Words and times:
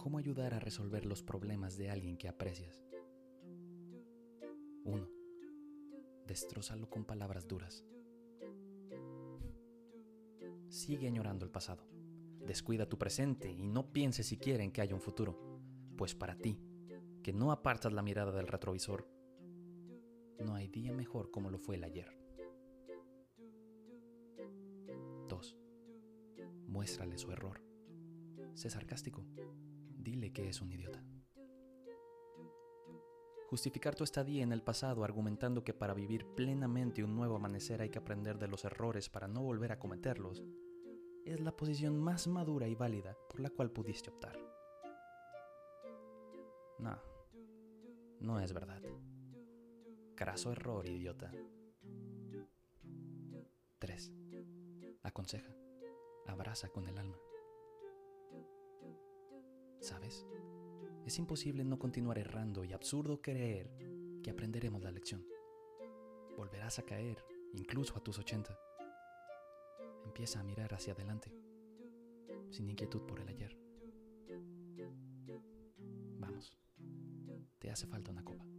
cómo 0.00 0.16
ayudar 0.16 0.54
a 0.54 0.58
resolver 0.58 1.04
los 1.04 1.22
problemas 1.22 1.76
de 1.76 1.90
alguien 1.90 2.16
que 2.16 2.26
aprecias. 2.26 2.82
1. 4.84 5.10
Destrózalo 6.26 6.88
con 6.88 7.04
palabras 7.04 7.46
duras. 7.46 7.84
Sigue 10.70 11.06
añorando 11.06 11.44
el 11.44 11.50
pasado. 11.50 11.86
Descuida 12.46 12.88
tu 12.88 12.96
presente 12.96 13.52
y 13.52 13.62
no 13.62 13.92
pienses 13.92 14.26
siquiera 14.26 14.64
en 14.64 14.72
que 14.72 14.80
haya 14.80 14.94
un 14.94 15.02
futuro, 15.02 15.38
pues 15.98 16.14
para 16.14 16.34
ti, 16.34 16.58
que 17.22 17.34
no 17.34 17.52
apartas 17.52 17.92
la 17.92 18.00
mirada 18.00 18.32
del 18.32 18.46
retrovisor, 18.46 19.06
no 20.38 20.54
hay 20.54 20.68
día 20.68 20.94
mejor 20.94 21.30
como 21.30 21.50
lo 21.50 21.58
fue 21.58 21.76
el 21.76 21.84
ayer. 21.84 22.10
2. 25.28 25.56
Muéstrale 26.68 27.18
su 27.18 27.30
error. 27.32 27.60
Sé 28.54 28.70
sarcástico. 28.70 29.26
Dile 30.02 30.32
que 30.32 30.48
es 30.48 30.60
un 30.62 30.72
idiota. 30.72 31.02
Justificar 33.48 33.94
tu 33.94 34.04
estadía 34.04 34.42
en 34.42 34.52
el 34.52 34.62
pasado 34.62 35.04
argumentando 35.04 35.64
que 35.64 35.74
para 35.74 35.92
vivir 35.92 36.24
plenamente 36.36 37.04
un 37.04 37.16
nuevo 37.16 37.36
amanecer 37.36 37.82
hay 37.82 37.90
que 37.90 37.98
aprender 37.98 38.38
de 38.38 38.48
los 38.48 38.64
errores 38.64 39.10
para 39.10 39.28
no 39.28 39.42
volver 39.42 39.72
a 39.72 39.78
cometerlos 39.78 40.42
es 41.24 41.40
la 41.40 41.54
posición 41.54 41.98
más 41.98 42.26
madura 42.26 42.66
y 42.66 42.74
válida 42.74 43.16
por 43.28 43.40
la 43.40 43.50
cual 43.50 43.70
pudiste 43.70 44.10
optar. 44.10 44.38
No, 46.78 46.98
no 48.20 48.40
es 48.40 48.52
verdad. 48.52 48.82
Craso 50.14 50.52
error, 50.52 50.86
idiota. 50.86 51.30
3. 53.78 54.12
Aconseja. 55.02 55.54
Abraza 56.26 56.68
con 56.68 56.86
el 56.86 56.96
alma. 56.96 57.18
¿Sabes? 59.80 60.26
Es 61.06 61.18
imposible 61.18 61.64
no 61.64 61.78
continuar 61.78 62.18
errando 62.18 62.64
y 62.64 62.72
absurdo 62.72 63.20
creer 63.20 63.70
que 64.22 64.30
aprenderemos 64.30 64.82
la 64.82 64.90
lección. 64.90 65.26
Volverás 66.36 66.78
a 66.78 66.82
caer, 66.82 67.24
incluso 67.54 67.96
a 67.96 68.00
tus 68.00 68.18
80. 68.18 68.56
Empieza 70.04 70.40
a 70.40 70.44
mirar 70.44 70.74
hacia 70.74 70.92
adelante, 70.92 71.32
sin 72.50 72.68
inquietud 72.68 73.02
por 73.06 73.20
el 73.20 73.28
ayer. 73.28 73.56
Vamos, 76.18 76.56
te 77.58 77.70
hace 77.70 77.86
falta 77.86 78.10
una 78.10 78.24
copa. 78.24 78.49